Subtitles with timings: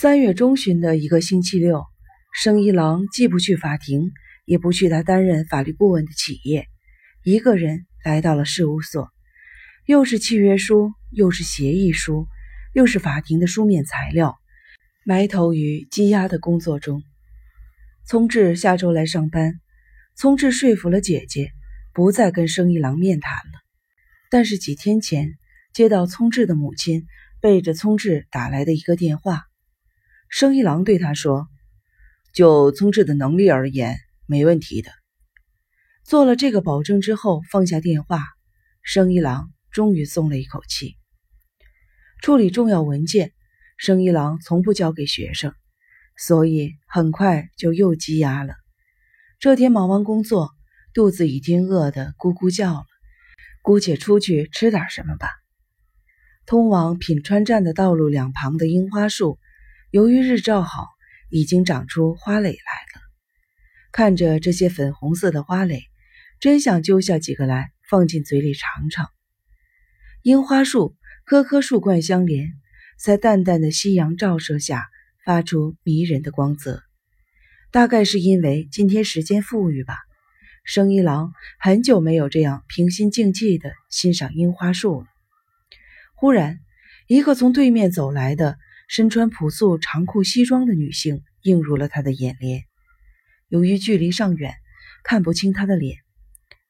[0.00, 1.84] 三月中旬的一个星期六，
[2.32, 4.12] 生一郎既不去法庭，
[4.46, 6.68] 也不去他担任法律顾问的企业，
[7.22, 9.10] 一个人来到了事务所。
[9.84, 12.26] 又是契约书，又是协议书，
[12.72, 14.38] 又是法庭的书面材料，
[15.04, 17.02] 埋头于积压的工作中。
[18.06, 19.60] 聪智下周来上班，
[20.16, 21.50] 聪智说服了姐姐，
[21.92, 23.60] 不再跟生一郎面谈了。
[24.30, 25.34] 但是几天前，
[25.74, 27.06] 接到聪智的母亲
[27.42, 29.49] 背着聪智打来的一个电话。
[30.30, 31.48] 生一郎对他说
[32.32, 34.92] ：“就聪智的能力而言，没问题的。”
[36.06, 38.22] 做了这个保证之后，放下电话，
[38.80, 40.96] 生一郎终于松了一口气。
[42.22, 43.32] 处理重要文件，
[43.76, 45.52] 生一郎从不交给学生，
[46.16, 48.54] 所以很快就又积压了。
[49.40, 50.52] 这天忙完工作，
[50.94, 52.86] 肚子已经饿得咕咕叫了，
[53.62, 55.28] 姑且出去吃点什么吧。
[56.46, 59.40] 通往品川站的道路两旁的樱花树。
[59.90, 60.86] 由于日照好，
[61.30, 63.02] 已经长出花蕾来了。
[63.90, 65.82] 看着这些粉红色的花蕾，
[66.38, 69.08] 真想揪下几个来放进嘴里尝尝。
[70.22, 72.52] 樱花树棵棵树冠相连，
[73.00, 74.86] 在淡淡的夕阳照射下，
[75.24, 76.84] 发出迷人的光泽。
[77.72, 79.96] 大概是因为今天时间富裕吧，
[80.62, 85.08] 生一郎很久没有这样平心静气地欣赏樱花树了。
[86.14, 86.60] 忽然，
[87.08, 88.56] 一个从对面走来的。
[88.90, 92.64] 身穿朴素长裤西装的女性映入了他的眼帘。
[93.46, 94.56] 由于距离尚远，
[95.04, 95.98] 看不清她的脸，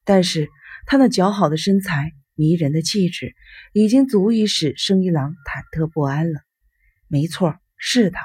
[0.04, 0.50] 但是
[0.84, 3.34] 她那姣好的身材、迷人的气质，
[3.72, 6.42] 已经足以使生一郎忐忑不安了。
[7.08, 8.20] 没错，是她，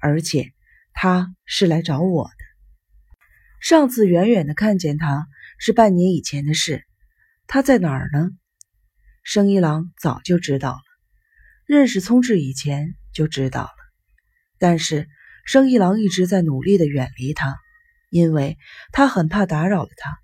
[0.00, 0.50] 而且
[0.92, 2.32] 她是来找我的。
[3.60, 6.84] 上次远远的看见她是半年以前的事。
[7.46, 8.30] 她在哪儿呢？
[9.22, 10.82] 生一郎早就知道了。
[11.64, 12.96] 认识聪智以前。
[13.12, 13.76] 就知道了，
[14.58, 15.08] 但是
[15.44, 17.56] 生一郎一直在努力的远离他，
[18.10, 18.56] 因为
[18.92, 20.18] 他很怕打扰了他，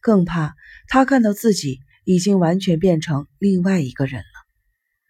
[0.00, 0.54] 更怕
[0.88, 4.46] 他看到自己已经完全变成另外一个人了。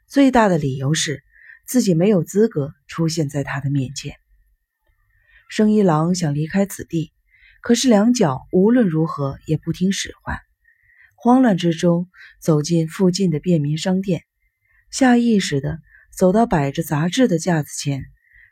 [0.06, 1.22] 最大的理由是
[1.66, 4.14] 自己没有资格出现在他的面前。
[5.50, 7.12] 生一郎想离开此地，
[7.60, 10.38] 可是两脚无论如何也不听使唤，
[11.14, 12.08] 慌乱之中
[12.40, 14.22] 走进附近的便民商店，
[14.90, 15.78] 下意识的。
[16.18, 18.02] 走到摆着杂志的架子前，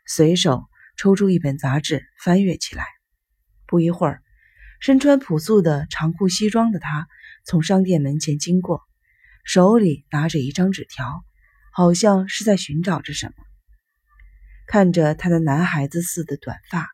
[0.05, 0.63] 随手
[0.95, 2.85] 抽出一本杂志，翻阅起来。
[3.65, 4.21] 不一会儿，
[4.79, 7.09] 身穿朴素的长裤西装的他
[7.45, 8.79] 从商店门前经过，
[9.43, 11.25] 手里拿着一张纸条，
[11.73, 13.33] 好像是在寻找着什么。
[14.65, 16.87] 看着他的男孩子似的短发、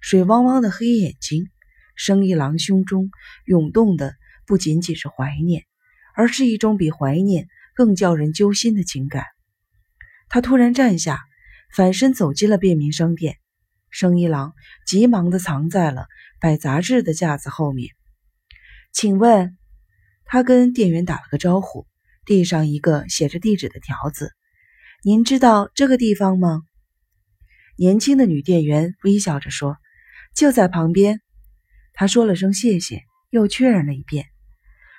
[0.00, 1.46] 水汪汪的黑眼睛，
[1.94, 3.12] 生一郎胸中
[3.44, 5.62] 涌动的不仅仅是怀念，
[6.16, 9.24] 而是一种比怀念更叫人揪心的情感。
[10.28, 11.20] 他突然站下，
[11.74, 13.36] 反身走进了便民商店。
[13.90, 14.52] 生一郎
[14.86, 16.06] 急忙地藏在了
[16.40, 17.90] 摆杂志的架子后面。
[18.92, 19.56] 请问，
[20.24, 21.86] 他跟店员打了个招呼，
[22.24, 24.32] 递上一个写着地址的条子。
[25.02, 26.62] 您知道这个地方吗？
[27.78, 29.76] 年轻的女店员微笑着说
[30.34, 31.20] ：“就在旁边。”
[31.94, 34.26] 他说了声谢谢，又确认了一遍：“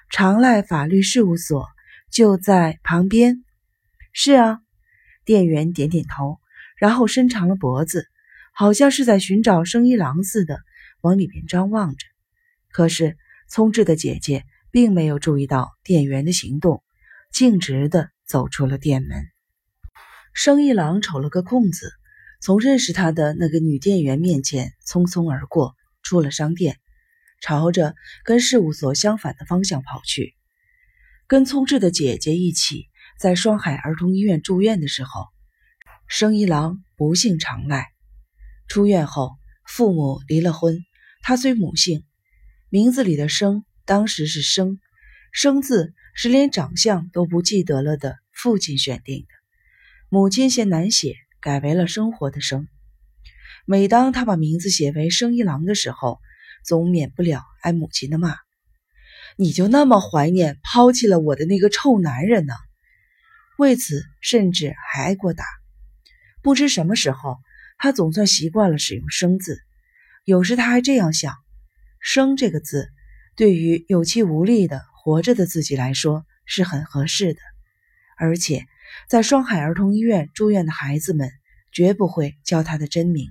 [0.10, 1.68] 长赖法律事务所
[2.12, 3.44] 就在旁边。”
[4.14, 4.60] 是啊。
[5.28, 6.40] 店员点点头，
[6.78, 8.08] 然后伸长了脖子，
[8.54, 10.62] 好像是在寻找生一郎似的，
[11.02, 12.06] 往里面张望着。
[12.72, 13.18] 可是
[13.50, 16.82] 聪智的姐姐并没有注意到店员的行动，
[17.30, 19.28] 径直的走出了店门。
[20.32, 21.92] 生一郎瞅了个空子，
[22.40, 26.78] 从认识他的那个女店员面前匆匆而过，出了商店，
[27.42, 30.36] 朝着跟事务所相反的方向跑去。
[31.28, 32.88] 跟聪智的姐姐一起。
[33.20, 35.26] 在双海儿童医院住院的时候，
[36.08, 37.88] 生一郎不幸长赖。
[38.68, 39.32] 出院后，
[39.66, 40.86] 父母离了婚。
[41.24, 42.04] 他虽母姓，
[42.70, 44.80] 名字里的“生”当时是“生
[45.34, 49.28] ”，“生”字是连长相都不记得了的父亲选定的。
[50.10, 52.68] 母亲嫌难写，改为了“生活”的“生”。
[53.66, 56.20] 每当他把名字写为生一郎的时候，
[56.64, 58.36] 总免不了挨母亲的骂
[59.38, 62.54] ：“你就那么怀念抛弃了我的那个臭男人呢？”
[63.58, 65.44] 为此，甚至还挨过打。
[66.44, 67.38] 不知什么时候，
[67.80, 69.60] 他总算习惯了使用“生”字。
[70.26, 71.34] 有时他还这样想
[72.00, 72.90] ：“生”这个字，
[73.36, 77.40] 对于有气无力的活着的自己来说是很合适的。
[78.16, 78.66] 而且，
[79.10, 81.32] 在双海儿童医院住院的孩子们
[81.72, 83.28] 绝不会叫他的真名。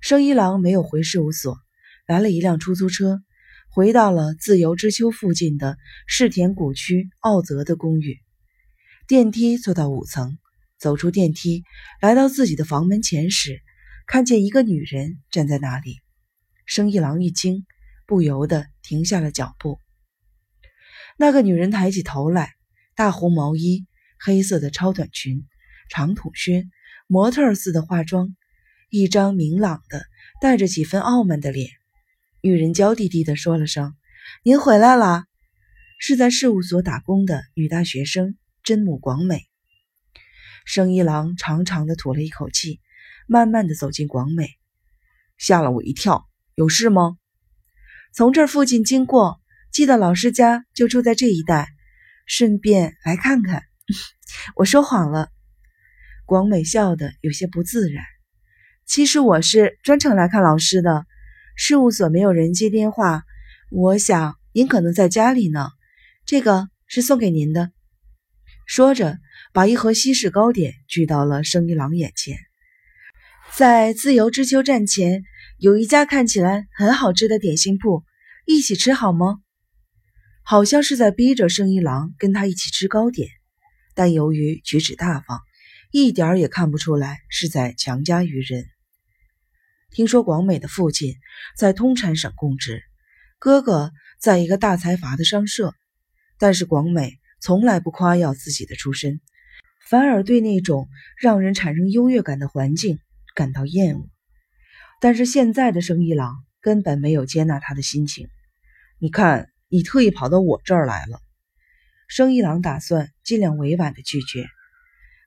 [0.00, 1.58] 生一郎没有回事务所，
[2.06, 3.22] 来了一辆出租车，
[3.70, 8.18] 回到了自由之丘附近的世田谷区奥泽的公寓。
[9.08, 10.38] 电梯坐到五层，
[10.78, 11.64] 走出电梯，
[12.00, 13.60] 来到自己的房门前时，
[14.06, 15.96] 看见一个女人站在那里。
[16.66, 17.66] 生一郎一惊，
[18.06, 19.78] 不由得停下了脚步。
[21.18, 22.52] 那个女人抬起头来，
[22.94, 23.86] 大红毛衣、
[24.18, 25.46] 黑色的超短裙、
[25.90, 26.68] 长筒靴，
[27.08, 28.34] 模特似的化妆，
[28.88, 30.04] 一张明朗的、
[30.40, 31.68] 带着几分傲慢的脸。
[32.40, 33.94] 女人娇滴滴地说了声
[34.44, 35.26] ：“您回来啦。”
[35.98, 39.46] 是在事务所打工的女大学生真木广美。
[40.64, 42.80] 生一郎长长的吐了一口气，
[43.26, 44.48] 慢慢的走进广美，
[45.36, 46.28] 吓了我一跳。
[46.54, 47.16] 有事吗？
[48.14, 49.40] 从这附近经过，
[49.72, 51.68] 记得老师家就住在这一带，
[52.26, 53.62] 顺便来看看。
[54.54, 55.30] 我说谎了。
[56.26, 58.04] 广美笑得有些不自然。
[58.86, 61.06] 其实我是专程来看老师的。
[61.56, 63.24] 事务所没有人接电话，
[63.70, 65.68] 我想您可能在家里呢。
[66.24, 67.72] 这个是送给您的。
[68.74, 69.18] 说着，
[69.52, 72.38] 把一盒西式糕点举到了生一郎眼前。
[73.54, 75.24] 在自由之丘站前。
[75.58, 78.02] 有一家看起来很好吃的点心铺，
[78.46, 79.42] 一起吃好吗？
[80.42, 83.28] 好像是在逼着生一郎跟他一起吃糕点，
[83.94, 85.38] 但由于举止大方，
[85.92, 88.64] 一点儿也看不出来是在强加于人。
[89.90, 91.14] 听说广美的父亲
[91.58, 92.82] 在通产省供职，
[93.38, 95.74] 哥哥在一个大财阀的商社，
[96.38, 99.20] 但是广美从来不夸耀自己的出身，
[99.90, 100.88] 反而对那种
[101.20, 103.00] 让人产生优越感的环境
[103.34, 104.08] 感到厌恶。
[105.00, 108.28] 但是现在的生一郎根本没有接纳他的心情。
[109.00, 111.20] 你看，你特意跑到我这儿来了。
[112.06, 114.46] 生一郎打算尽量委婉的拒绝。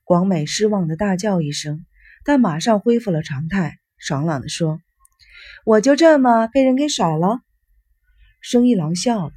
[0.06, 1.86] 广美失望的大叫一声，
[2.24, 4.80] 但马上恢复了常态，爽朗的说
[5.66, 7.42] ：“我就这么被人给甩了？”
[8.40, 9.34] 生一郎笑了：“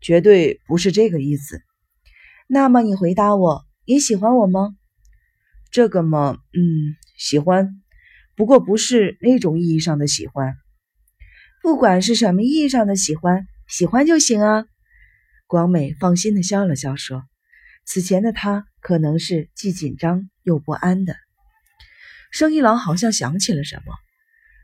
[0.00, 1.60] 绝对不是这个意思。”
[2.54, 4.76] 那么你回答我，你喜欢我吗？
[5.70, 6.60] 这个嘛，嗯，
[7.16, 7.80] 喜欢。
[8.36, 10.54] 不过不是那种意义上的喜欢，
[11.62, 14.66] 不管是什么意义上的喜欢，喜欢就行啊。
[15.46, 17.22] 广美放心的笑了笑，说
[17.88, 21.16] ：“此前的他可能是既紧张又不安的。”
[22.30, 23.94] 生一郎好像想起了什么：“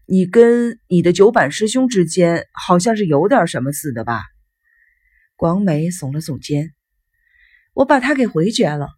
[0.05, 4.25] 你跟你的九板师兄之间好像是有点什么似的吧？”
[5.37, 6.75] 广美耸了耸肩
[7.79, 8.89] ：“我把他给回绝了。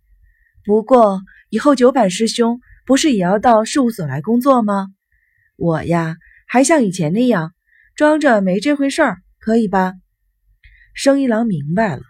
[0.65, 4.89] 不过以后九板师兄……”不是也要到事务所来工作吗？
[5.55, 6.17] 我呀，
[6.49, 7.53] 还像以前那样
[7.95, 9.93] 装着没这回事儿，可以吧？
[10.93, 12.03] 生一郎明白了，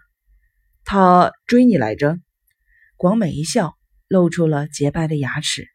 [0.83, 2.17] 他追你来着。
[2.97, 3.75] 广美一笑，
[4.07, 5.67] 露出了洁白的牙齿。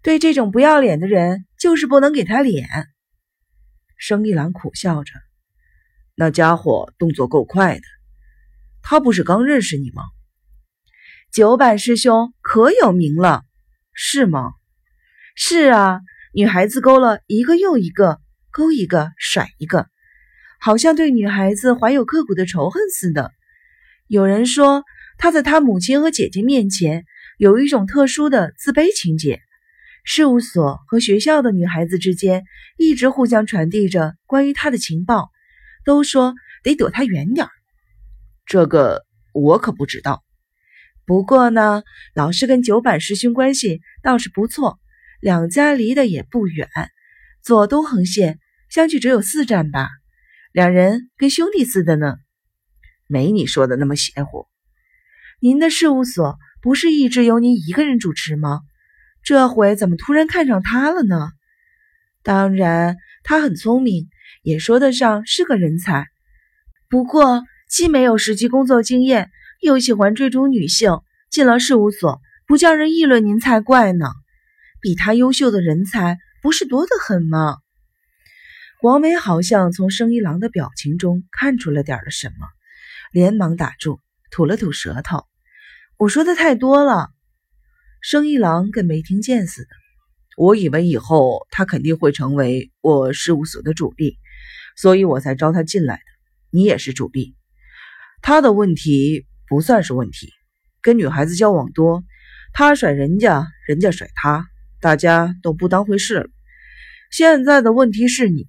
[0.00, 2.68] 对这种不要脸的人，就是不能给他脸。
[3.96, 5.12] 生一郎苦笑着，
[6.14, 7.82] 那家伙动作够快的。
[8.82, 10.02] 他不是刚认识你吗？
[11.32, 13.44] 九板师兄可有名了。
[14.00, 14.52] 是吗？
[15.34, 16.00] 是啊，
[16.32, 18.20] 女孩子勾了一个又一个，
[18.52, 19.88] 勾一个甩一个，
[20.60, 23.32] 好像对女孩子怀有刻骨的仇恨似的。
[24.06, 24.84] 有人说
[25.18, 27.04] 他在他母亲和姐姐面前
[27.38, 29.40] 有一种特殊的自卑情节。
[30.04, 32.44] 事务所和学校的女孩子之间
[32.78, 35.30] 一直互相传递着关于他的情报，
[35.84, 37.50] 都说得躲他远点儿。
[38.48, 39.04] 这个
[39.34, 40.24] 我可不知道。
[41.04, 41.82] 不过呢，
[42.14, 44.78] 老师跟九板师兄关系倒是不错，
[45.20, 46.66] 两家离得也不远，
[47.42, 48.38] 左东横线
[48.70, 49.90] 相距只有四站吧，
[50.50, 52.16] 两人跟兄弟似的呢，
[53.06, 54.46] 没你说的那么邪乎。
[55.40, 58.60] 您的事务所不是一直由您一个人主持吗？
[59.22, 61.32] 这回怎么突然看上他了呢？
[62.22, 64.08] 当然，他很聪明，
[64.42, 66.06] 也说得上是个人才，
[66.88, 69.30] 不过既没有实际工作经验。
[69.60, 74.06] 又喜欢追逐女性，进了事务所不叫人议论您才怪呢。
[74.80, 77.56] 比他优秀的人才不是多得很吗？
[78.80, 82.46] 广美好像从生一郎的表情中看出了点了什么，
[83.10, 85.24] 连忙打住，吐了吐舌头
[85.98, 87.10] ：“我说的太多了。”
[88.00, 89.68] 生一郎跟没听见似的。
[90.36, 94.16] 我以为以后他肯定会成为我事务所的主力，
[94.76, 96.02] 所以我才招他进来的。
[96.50, 97.34] 你也是主力，
[98.22, 99.24] 他的问题。
[99.50, 100.30] 不算是问题，
[100.82, 102.04] 跟女孩子交往多，
[102.52, 104.44] 他甩人家，人家甩他，
[104.78, 106.26] 大家都不当回事了。
[107.10, 108.44] 现在的问题是你，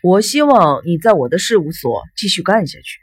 [0.00, 3.00] 我希望你在我的事务所继续干下去。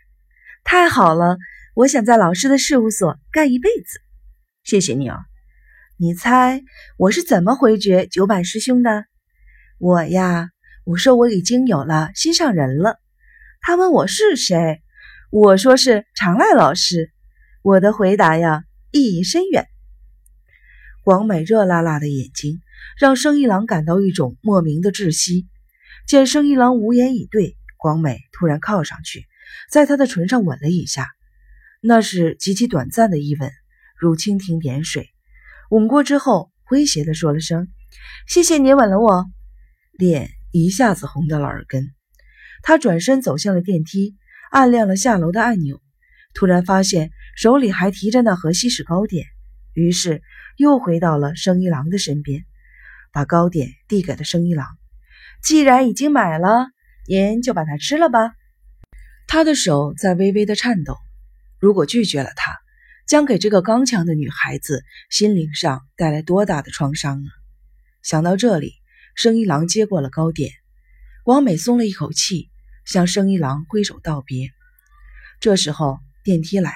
[0.64, 1.38] 太好了，
[1.76, 4.00] 我想在老师的事务所干一辈子。
[4.64, 5.18] 谢谢你啊。
[5.98, 6.64] 你猜
[6.96, 9.04] 我是怎么回绝九板师兄的？
[9.78, 10.52] 我呀，
[10.86, 12.98] 我说我已经有了心上人了。
[13.60, 14.82] 他问我是谁。
[15.32, 17.12] 我说是长濑老师，
[17.62, 19.68] 我的回答呀意义深远。
[21.04, 22.62] 广美热辣辣的眼睛
[22.98, 25.48] 让生一郎感到一种莫名的窒息。
[26.08, 29.28] 见生一郎无言以对，广美突然靠上去，
[29.70, 31.08] 在他的唇上吻了一下，
[31.80, 33.52] 那是极其短暂的一吻，
[34.00, 35.12] 如蜻蜓点水。
[35.70, 37.68] 吻过之后，诙谐地说了声
[38.28, 39.28] ：“谢谢你吻了我。”
[39.94, 41.94] 脸一下子红到了耳根。
[42.64, 44.18] 他转身走向了电梯，
[44.52, 45.82] 按亮了下楼的按钮，
[46.34, 49.26] 突然发现手里还提着那盒西式糕点，
[49.74, 50.22] 于是
[50.58, 52.46] 又回到了生一郎的身边，
[53.12, 54.68] 把糕点递给了生一郎。
[55.42, 56.68] 既然已经买了，
[57.08, 58.34] 您就把它吃了吧。
[59.28, 60.98] 他的手在微微的颤抖，
[61.60, 62.58] 如果拒绝了他，
[63.08, 67.30] 将给这个刚强的女孩子心灵上带来多大的创伤啊！
[68.02, 68.74] 想到这里，
[69.16, 70.52] 生一郎接过了糕点。
[71.26, 72.49] 王美松了一口气，
[72.90, 74.50] 向生一郎挥手道别。
[75.40, 76.76] 这时候电梯来了，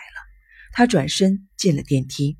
[0.71, 2.37] 他转身进了电梯。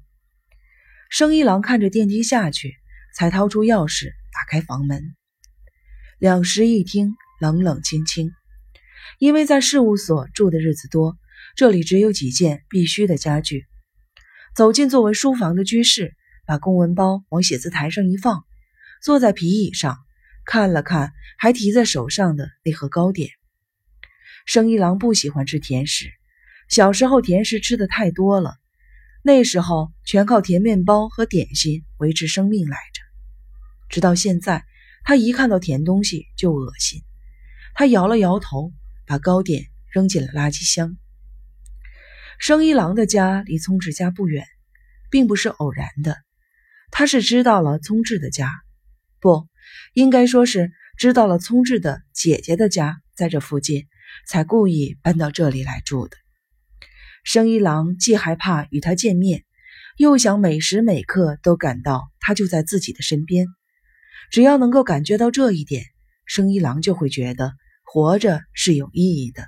[1.09, 2.75] 生一郎看着电梯下去，
[3.15, 5.15] 才掏出钥匙打开房门。
[6.19, 8.31] 两室一厅，冷冷清清。
[9.17, 11.17] 因为在事务所住的日子多，
[11.55, 13.65] 这里只有几件必须的家具。
[14.55, 16.15] 走进作为书房的居室，
[16.45, 18.45] 把公文包往写字台上一放，
[19.01, 19.97] 坐在皮椅上。
[20.45, 23.29] 看了看还提在手上的那盒糕点，
[24.45, 26.11] 生一郎不喜欢吃甜食，
[26.67, 28.57] 小时候甜食吃的太多了，
[29.21, 33.01] 那时候全靠甜面包和点心维持生命来着。
[33.89, 34.65] 直到现在，
[35.03, 37.01] 他一看到甜东西就恶心。
[37.73, 38.71] 他摇了摇头，
[39.05, 40.97] 把糕点扔进了垃圾箱。
[42.37, 44.45] 生一郎的家离聪智家不远，
[45.09, 46.17] 并不是偶然的，
[46.91, 48.51] 他是知道了聪智的家，
[49.19, 49.47] 不。
[49.93, 53.87] 应该说是知道了聪智的姐姐的家在这附近，
[54.27, 56.17] 才故意搬到这里来住的。
[57.23, 59.43] 生一郎既害怕与他见面，
[59.97, 63.47] 又想每时每刻都感到他就在自己的身边。
[64.31, 65.85] 只要能够感觉到这一点，
[66.25, 67.53] 生一郎就会觉得
[67.83, 69.45] 活着是有意义的。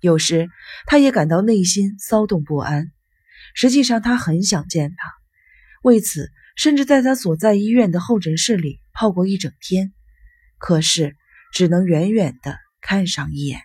[0.00, 0.48] 有时
[0.86, 2.92] 他也感到内心骚动不安。
[3.54, 5.12] 实际上，他很想见他，
[5.82, 8.80] 为此甚至在他所在医院的候诊室里。
[9.00, 9.92] 泡过一整天，
[10.58, 11.14] 可是
[11.52, 13.60] 只能远远的看上一眼。